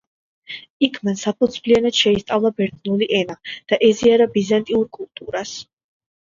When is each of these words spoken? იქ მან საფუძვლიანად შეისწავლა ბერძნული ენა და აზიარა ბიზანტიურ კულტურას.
იქ 0.85 0.95
მან 1.09 1.19
საფუძვლიანად 1.23 1.99
შეისწავლა 2.03 2.51
ბერძნული 2.61 3.09
ენა 3.19 3.37
და 3.51 3.79
აზიარა 3.89 4.29
ბიზანტიურ 4.39 4.89
კულტურას. 4.99 5.55